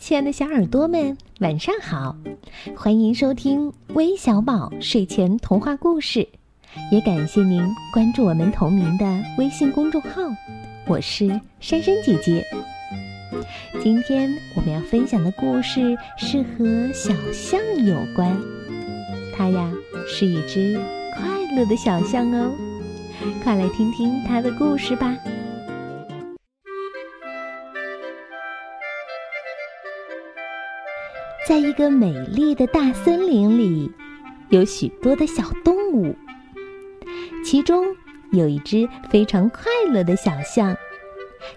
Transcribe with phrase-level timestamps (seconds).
[0.00, 2.16] 亲爱的小耳朵们，晚上好！
[2.74, 6.26] 欢迎收听微小宝睡前童话故事，
[6.90, 7.62] 也感谢您
[7.92, 9.04] 关注我们同名的
[9.36, 10.22] 微信公众号。
[10.86, 11.28] 我是
[11.60, 12.42] 珊珊姐姐。
[13.82, 18.34] 今天我们要分享的故事是和小象有关，
[19.36, 19.70] 它呀
[20.08, 20.80] 是一只
[21.14, 22.50] 快乐的小象哦。
[23.44, 25.14] 快来听听它的故事吧。
[31.46, 33.90] 在一个美丽的大森林里，
[34.50, 36.14] 有许多的小动物。
[37.44, 37.84] 其中
[38.30, 40.76] 有一只非常快乐的小象，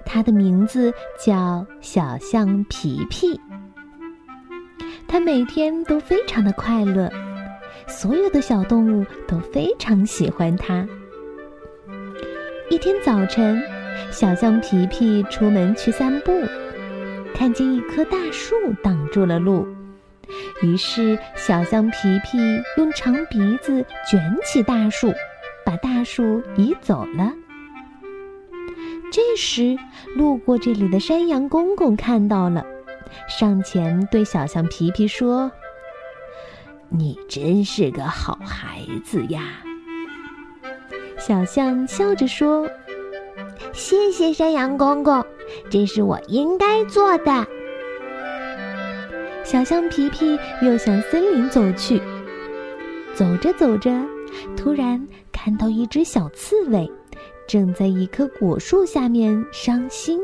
[0.05, 3.39] 它的名字叫小象皮皮。
[5.07, 7.11] 它每天都非常的快乐，
[7.85, 10.87] 所有的小动物都非常喜欢它。
[12.69, 13.61] 一天早晨，
[14.11, 16.31] 小象皮皮出门去散步，
[17.33, 19.67] 看见一棵大树挡住了路。
[20.61, 22.37] 于是，小象皮皮
[22.77, 25.13] 用长鼻子卷起大树，
[25.65, 27.33] 把大树移走了。
[29.11, 29.77] 这时，
[30.15, 32.65] 路过这里的山羊公公看到了，
[33.27, 35.51] 上前对小象皮皮说
[36.89, 39.43] ：“你真是个好孩子呀！”
[41.19, 42.67] 小象笑着说
[43.71, 45.25] ：“谢谢山羊公公，
[45.69, 47.47] 这是我应该做的。”
[49.43, 52.01] 小象皮皮又向森林走去，
[53.13, 53.91] 走着走着，
[54.55, 56.91] 突然看到一只小刺猬，
[57.47, 60.19] 正在一棵果树下面伤心。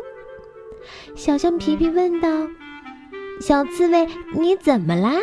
[1.16, 2.30] 小象皮皮问道
[3.42, 5.16] ：“小刺猬，你怎么啦？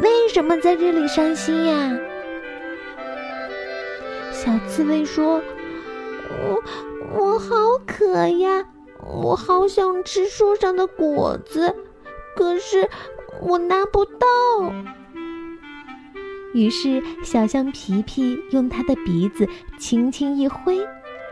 [0.00, 1.98] 为什么在这里伤心呀？”
[4.30, 5.40] 小刺猬说
[6.30, 6.62] ：“我
[7.14, 7.54] 我好
[7.86, 8.66] 渴呀，
[9.00, 11.74] 我好想吃树上的果子，
[12.36, 12.88] 可是……”
[13.40, 14.26] 我拿不到。
[16.52, 19.48] 于是，小象皮皮用它的鼻子
[19.78, 20.78] 轻轻一挥，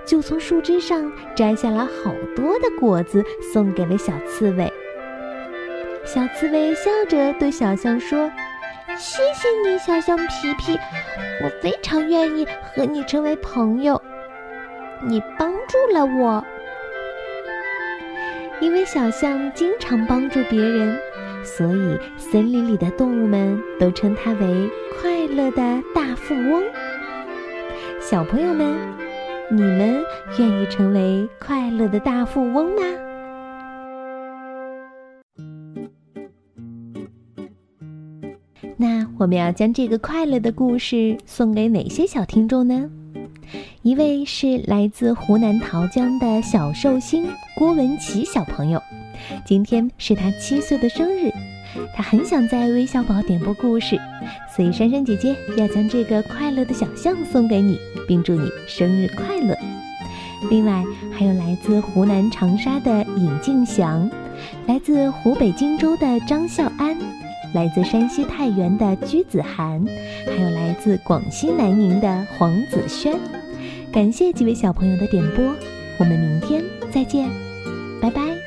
[0.05, 3.23] 就从树枝上摘下了好多的果子，
[3.53, 4.73] 送给了小刺猬。
[6.05, 8.29] 小刺猬笑着对小象说
[8.99, 10.77] ：“谢谢你，小象皮皮，
[11.45, 12.45] 我非常愿意
[12.75, 14.03] 和你成为朋友。
[15.07, 16.45] 你帮助了我，
[18.61, 20.99] 因为小象经常帮助别人。”
[21.43, 26.63] 所以，森林里的动物们都称它为“快乐的大富翁”。
[27.99, 28.77] 小朋友们，
[29.51, 30.03] 你们
[30.39, 32.83] 愿意成为快乐的大富翁吗？
[38.77, 42.91] 那我们要将这个快乐的故事送给哪些小听众呢？
[43.83, 47.27] 一位是来自湖南桃江的小寿星
[47.57, 48.79] 郭文琪小朋友。
[49.47, 51.33] 今天是他七岁的生日，
[51.97, 53.99] 他很想在微小宝点播故事，
[54.55, 59.57] 所以珊珊姐姐要将这个快乐的小象送给你，并祝你生日快乐。
[60.51, 64.11] 另外还有来自湖南长沙的尹静祥，
[64.67, 66.95] 来自湖北荆州的张孝安，
[67.55, 69.83] 来自山西太原的鞠子涵，
[70.27, 73.19] 还有来自广西南宁的黄子轩。
[73.93, 75.45] 感谢几位小朋友的点播，
[75.99, 76.63] 我们明天
[76.93, 77.29] 再见，
[78.01, 78.40] 拜拜。